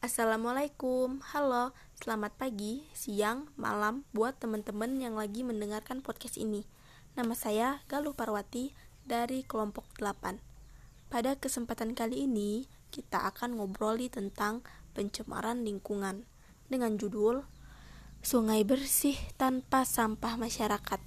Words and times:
Assalamualaikum, 0.00 1.20
halo, 1.36 1.76
selamat 2.00 2.32
pagi, 2.40 2.88
siang, 2.96 3.52
malam 3.60 4.08
buat 4.16 4.32
teman-teman 4.40 4.96
yang 4.96 5.12
lagi 5.12 5.44
mendengarkan 5.44 6.00
podcast 6.00 6.40
ini. 6.40 6.64
Nama 7.20 7.36
saya 7.36 7.84
Galuh 7.84 8.16
Parwati 8.16 8.72
dari 9.04 9.44
kelompok 9.44 9.84
8. 10.00 10.40
Pada 11.12 11.36
kesempatan 11.36 11.92
kali 11.92 12.24
ini, 12.24 12.64
kita 12.88 13.28
akan 13.28 13.60
ngobroli 13.60 14.08
tentang 14.08 14.64
pencemaran 14.96 15.68
lingkungan 15.68 16.24
dengan 16.72 16.96
judul 16.96 17.44
Sungai 18.24 18.64
Bersih 18.64 19.20
Tanpa 19.36 19.84
Sampah 19.84 20.40
Masyarakat. 20.40 21.00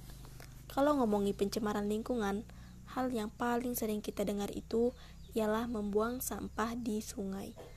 Kalau 0.70 1.02
ngomongi 1.02 1.34
pencemaran 1.34 1.90
lingkungan, 1.90 2.46
hal 2.94 3.10
yang 3.10 3.34
paling 3.34 3.74
sering 3.74 3.98
kita 3.98 4.22
dengar 4.22 4.54
itu 4.54 4.94
ialah 5.34 5.66
membuang 5.66 6.22
sampah 6.22 6.78
di 6.78 7.02
sungai 7.02 7.73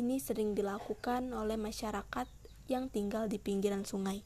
ini 0.00 0.16
sering 0.16 0.56
dilakukan 0.56 1.30
oleh 1.36 1.60
masyarakat 1.60 2.26
yang 2.72 2.88
tinggal 2.88 3.28
di 3.28 3.36
pinggiran 3.36 3.84
sungai. 3.84 4.24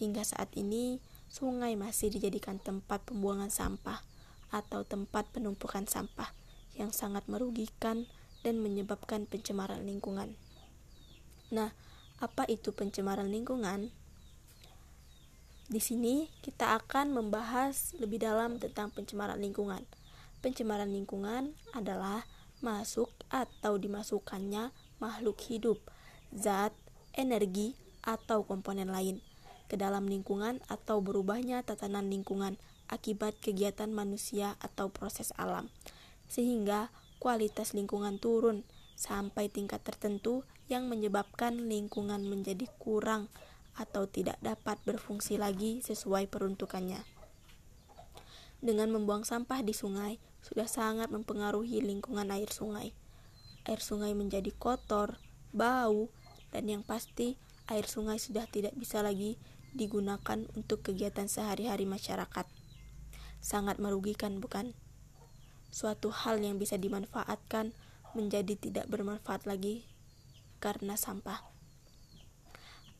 Hingga 0.00 0.24
saat 0.24 0.50
ini, 0.56 1.04
sungai 1.28 1.76
masih 1.76 2.08
dijadikan 2.08 2.56
tempat 2.56 3.04
pembuangan 3.04 3.52
sampah 3.52 4.00
atau 4.48 4.82
tempat 4.88 5.28
penumpukan 5.36 5.84
sampah 5.84 6.32
yang 6.80 6.92
sangat 6.96 7.28
merugikan 7.28 8.08
dan 8.40 8.60
menyebabkan 8.64 9.28
pencemaran 9.28 9.84
lingkungan. 9.84 10.32
Nah, 11.52 11.76
apa 12.20 12.48
itu 12.48 12.72
pencemaran 12.72 13.28
lingkungan? 13.28 13.92
Di 15.66 15.82
sini 15.82 16.30
kita 16.46 16.78
akan 16.78 17.10
membahas 17.10 17.98
lebih 17.98 18.22
dalam 18.22 18.62
tentang 18.62 18.94
pencemaran 18.94 19.42
lingkungan. 19.42 19.82
Pencemaran 20.38 20.94
lingkungan 20.94 21.58
adalah 21.74 22.22
masuk 22.62 23.10
atau 23.28 23.76
dimasukkannya 23.76 24.70
makhluk 25.02 25.40
hidup, 25.46 25.78
zat, 26.32 26.72
energi, 27.16 27.76
atau 28.06 28.46
komponen 28.46 28.88
lain 28.88 29.18
ke 29.66 29.74
dalam 29.74 30.06
lingkungan 30.06 30.62
atau 30.70 31.02
berubahnya 31.02 31.66
tatanan 31.66 32.06
lingkungan 32.06 32.54
akibat 32.86 33.34
kegiatan 33.42 33.90
manusia 33.90 34.54
atau 34.62 34.94
proses 34.94 35.34
alam, 35.34 35.66
sehingga 36.30 36.94
kualitas 37.18 37.74
lingkungan 37.74 38.22
turun 38.22 38.62
sampai 38.94 39.50
tingkat 39.50 39.82
tertentu 39.82 40.46
yang 40.70 40.86
menyebabkan 40.86 41.66
lingkungan 41.66 42.22
menjadi 42.26 42.70
kurang 42.78 43.26
atau 43.76 44.08
tidak 44.08 44.38
dapat 44.40 44.80
berfungsi 44.86 45.36
lagi 45.36 45.82
sesuai 45.84 46.30
peruntukannya. 46.30 47.02
Dengan 48.62 48.88
membuang 48.88 49.26
sampah 49.26 49.60
di 49.60 49.76
sungai, 49.76 50.16
sudah 50.40 50.64
sangat 50.64 51.12
mempengaruhi 51.12 51.84
lingkungan 51.84 52.32
air 52.32 52.48
sungai. 52.48 52.96
Air 53.66 53.82
sungai 53.82 54.14
menjadi 54.14 54.54
kotor, 54.54 55.18
bau, 55.50 56.08
dan 56.54 56.70
yang 56.70 56.86
pasti 56.86 57.34
air 57.66 57.90
sungai 57.90 58.22
sudah 58.22 58.46
tidak 58.46 58.78
bisa 58.78 59.02
lagi 59.02 59.36
digunakan 59.74 60.46
untuk 60.54 60.86
kegiatan 60.86 61.26
sehari-hari 61.26 61.84
masyarakat. 61.84 62.46
Sangat 63.42 63.82
merugikan, 63.82 64.38
bukan? 64.38 64.72
Suatu 65.74 66.14
hal 66.14 66.40
yang 66.40 66.62
bisa 66.62 66.78
dimanfaatkan 66.78 67.74
menjadi 68.14 68.54
tidak 68.56 68.86
bermanfaat 68.88 69.44
lagi 69.44 69.84
karena 70.62 70.96
sampah. 70.96 71.44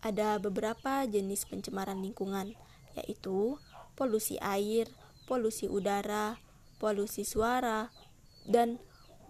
Ada 0.04 0.36
beberapa 0.42 1.08
jenis 1.08 1.48
pencemaran 1.48 2.04
lingkungan, 2.04 2.52
yaitu 2.92 3.56
polusi 3.96 4.36
air, 4.44 4.92
polusi 5.24 5.66
udara, 5.66 6.36
polusi 6.76 7.24
suara, 7.24 7.88
dan 8.44 8.76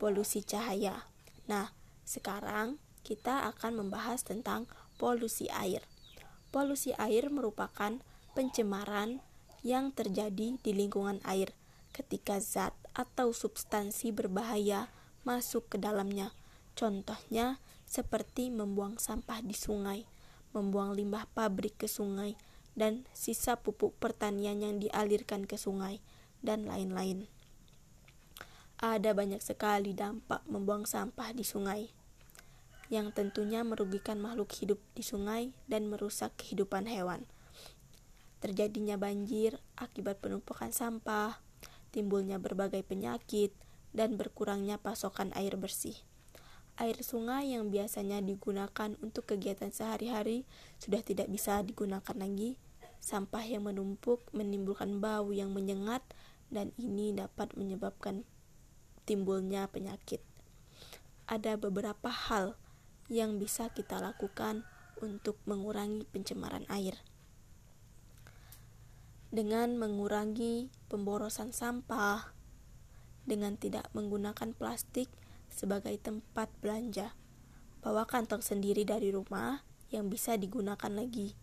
polusi 0.03 0.43
cahaya. 0.43 1.06
Nah, 1.47 1.75
sekarang 2.07 2.79
kita 3.07 3.47
akan 3.55 3.87
membahas 3.87 4.27
tentang 4.27 4.67
polusi 4.99 5.47
air. 5.51 5.83
Polusi 6.51 6.95
air 6.99 7.31
merupakan 7.31 8.03
pencemaran 8.35 9.23
yang 9.67 9.91
terjadi 9.91 10.59
di 10.59 10.71
lingkungan 10.75 11.19
air 11.27 11.55
ketika 11.91 12.39
zat 12.39 12.77
atau 12.93 13.33
substansi 13.33 14.12
berbahaya 14.12 14.93
masuk 15.27 15.73
ke 15.73 15.77
dalamnya. 15.81 16.31
Contohnya 16.77 17.59
seperti 17.89 18.53
membuang 18.53 19.01
sampah 19.01 19.41
di 19.41 19.56
sungai, 19.56 20.05
membuang 20.53 20.93
limbah 20.93 21.25
pabrik 21.33 21.81
ke 21.81 21.89
sungai, 21.89 22.37
dan 22.77 23.09
sisa 23.17 23.56
pupuk 23.56 23.97
pertanian 23.97 24.61
yang 24.61 24.77
dialirkan 24.77 25.49
ke 25.49 25.56
sungai, 25.56 26.05
dan 26.45 26.69
lain-lain. 26.69 27.27
Ada 28.76 29.16
banyak 29.16 29.41
sekali 29.41 29.97
dampak 29.97 30.44
membuang 30.44 30.84
sampah 30.84 31.32
di 31.32 31.48
sungai, 31.48 31.88
yang 32.92 33.09
tentunya 33.09 33.64
merugikan 33.64 34.20
makhluk 34.20 34.53
hidup 34.53 34.76
di 34.92 35.00
sungai 35.00 35.56
dan 35.64 35.88
merusak 35.88 36.37
kehidupan 36.37 36.84
hewan. 36.84 37.25
Terjadinya 38.44 39.00
banjir 39.00 39.56
akibat 39.81 40.20
penumpukan 40.20 40.76
sampah, 40.76 41.41
timbulnya 41.88 42.37
berbagai 42.37 42.84
penyakit, 42.84 43.56
dan 43.97 44.20
berkurangnya 44.20 44.76
pasokan 44.76 45.32
air 45.32 45.56
bersih. 45.56 45.97
Air 46.76 47.00
sungai 47.00 47.56
yang 47.56 47.72
biasanya 47.72 48.20
digunakan 48.20 48.93
untuk 49.00 49.25
kegiatan 49.25 49.72
sehari-hari 49.72 50.44
sudah 50.76 51.00
tidak 51.00 51.32
bisa 51.32 51.64
digunakan 51.64 52.12
lagi. 52.12 52.60
Sampah 53.00 53.41
yang 53.41 53.64
menumpuk 53.64 54.20
menimbulkan 54.37 55.00
bau 55.00 55.32
yang 55.32 55.56
menyengat, 55.56 56.04
dan 56.53 56.76
ini 56.76 57.16
dapat 57.16 57.56
menyebabkan 57.56 58.28
timbulnya 59.06 59.71
penyakit. 59.71 60.21
Ada 61.31 61.55
beberapa 61.56 62.11
hal 62.11 62.59
yang 63.06 63.39
bisa 63.39 63.71
kita 63.71 64.03
lakukan 64.03 64.67
untuk 64.99 65.39
mengurangi 65.47 66.03
pencemaran 66.11 66.67
air. 66.67 66.99
Dengan 69.31 69.78
mengurangi 69.78 70.71
pemborosan 70.91 71.55
sampah, 71.55 72.34
dengan 73.27 73.59
tidak 73.59 73.91
menggunakan 73.94 74.55
plastik 74.55 75.11
sebagai 75.50 75.94
tempat 75.99 76.50
belanja, 76.62 77.15
bawa 77.83 78.06
kantong 78.06 78.43
sendiri 78.43 78.83
dari 78.87 79.15
rumah 79.15 79.62
yang 79.91 80.11
bisa 80.11 80.34
digunakan 80.34 80.91
lagi, 80.91 81.38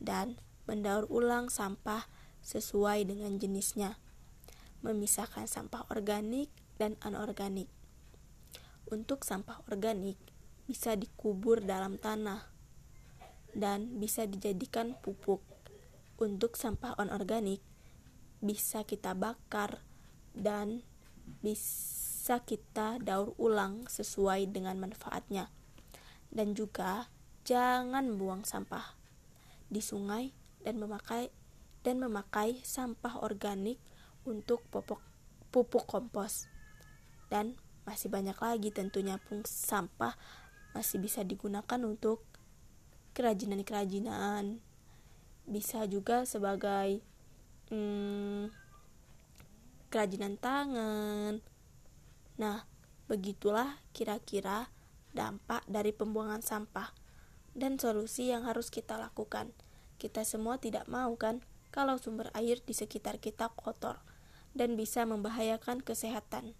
dan 0.00 0.36
mendaur 0.68 1.08
ulang 1.08 1.48
sampah 1.48 2.08
sesuai 2.42 3.06
dengan 3.06 3.38
jenisnya, 3.38 3.96
memisahkan 4.82 5.46
sampah 5.46 5.86
organik 5.94 6.50
dan 6.76 6.96
anorganik. 7.04 7.68
Untuk 8.88 9.24
sampah 9.24 9.64
organik 9.68 10.20
bisa 10.68 10.94
dikubur 10.96 11.64
dalam 11.64 11.96
tanah 11.96 12.48
dan 13.52 14.00
bisa 14.00 14.28
dijadikan 14.28 14.96
pupuk. 15.00 15.40
Untuk 16.20 16.54
sampah 16.54 16.96
anorganik 16.96 17.60
bisa 18.42 18.82
kita 18.82 19.16
bakar 19.16 19.80
dan 20.34 20.82
bisa 21.40 22.42
kita 22.42 22.98
daur 23.00 23.32
ulang 23.38 23.86
sesuai 23.88 24.50
dengan 24.50 24.76
manfaatnya. 24.80 25.48
Dan 26.32 26.56
juga 26.56 27.12
jangan 27.44 28.16
buang 28.16 28.46
sampah 28.46 28.96
di 29.72 29.80
sungai 29.80 30.30
dan 30.62 30.78
memakai 30.78 31.32
dan 31.82 31.98
memakai 31.98 32.62
sampah 32.62 33.24
organik 33.24 33.80
untuk 34.22 34.62
pupuk 34.70 35.02
pupuk 35.50 35.84
kompos 35.84 36.51
dan 37.32 37.56
masih 37.88 38.12
banyak 38.12 38.36
lagi 38.36 38.68
tentunya 38.68 39.16
pun 39.16 39.40
sampah 39.48 40.12
masih 40.76 41.00
bisa 41.00 41.24
digunakan 41.24 41.80
untuk 41.80 42.20
kerajinan-kerajinan. 43.16 44.60
Bisa 45.48 45.88
juga 45.88 46.28
sebagai 46.28 47.00
hmm, 47.72 48.52
kerajinan 49.88 50.36
tangan. 50.36 51.40
Nah 52.36 52.68
begitulah 53.08 53.80
kira-kira 53.96 54.68
dampak 55.16 55.64
dari 55.64 55.96
pembuangan 55.96 56.44
sampah 56.44 56.92
dan 57.56 57.80
solusi 57.80 58.28
yang 58.28 58.44
harus 58.44 58.68
kita 58.68 59.00
lakukan. 59.00 59.56
Kita 59.96 60.28
semua 60.28 60.60
tidak 60.60 60.84
mau 60.84 61.16
kan 61.16 61.40
kalau 61.72 61.96
sumber 61.96 62.28
air 62.36 62.60
di 62.60 62.76
sekitar 62.76 63.16
kita 63.16 63.48
kotor 63.56 64.04
dan 64.52 64.76
bisa 64.76 65.08
membahayakan 65.08 65.80
kesehatan 65.80 66.52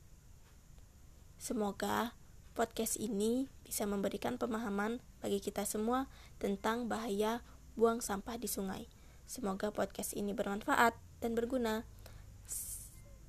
Semoga 1.43 2.15
podcast 2.55 2.94
ini 3.03 3.50
bisa 3.67 3.83
memberikan 3.83 4.39
pemahaman 4.39 5.03
bagi 5.19 5.43
kita 5.43 5.67
semua 5.67 6.06
tentang 6.39 6.87
bahaya 6.87 7.43
buang 7.75 7.99
sampah 7.99 8.39
di 8.39 8.47
sungai. 8.47 8.87
Semoga 9.27 9.75
podcast 9.75 10.15
ini 10.15 10.39
bermanfaat 10.39 10.94
dan 11.19 11.35
berguna. 11.35 11.83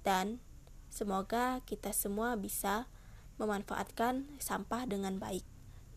Dan 0.05 0.45
semoga 0.93 1.65
kita 1.65 1.89
semua 1.89 2.37
bisa 2.37 2.85
memanfaatkan 3.41 4.29
sampah 4.37 4.85
dengan 4.85 5.17
baik 5.17 5.41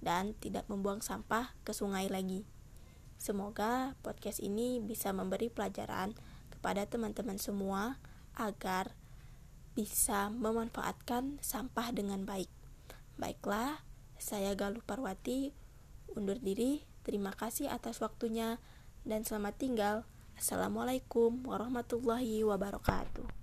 dan 0.01 0.33
tidak 0.41 0.65
membuang 0.73 1.05
sampah 1.05 1.53
ke 1.69 1.77
sungai 1.77 2.09
lagi. 2.09 2.49
Semoga 3.21 3.93
podcast 4.01 4.41
ini 4.41 4.81
bisa 4.81 5.13
memberi 5.13 5.53
pelajaran 5.53 6.17
kepada 6.49 6.89
teman-teman 6.89 7.37
semua 7.37 8.01
agar 8.33 8.97
bisa 9.76 10.32
memanfaatkan 10.32 11.37
sampah 11.44 11.93
dengan 11.93 12.25
baik. 12.25 12.49
Baiklah, 13.20 13.84
Saya 14.17 14.56
Galuh 14.56 14.81
Parwati 14.81 15.52
undur 16.17 16.40
diri. 16.40 16.88
Terima 17.05 17.37
kasih 17.37 17.69
atas 17.69 18.00
waktunya 18.00 18.56
dan 19.05 19.23
selamat 19.23 19.55
tinggal. 19.61 19.96
Assalamualaikum 20.40 21.44
warahmatullahi 21.44 22.40
wabarakatuh. 22.49 23.28